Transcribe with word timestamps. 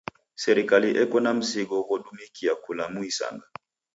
Serikali 0.43 0.89
eko 1.03 1.17
na 1.23 1.31
msigo 1.37 1.75
ghodumikia 1.87 2.53
kula 2.63 2.83
muisanga. 2.93 3.45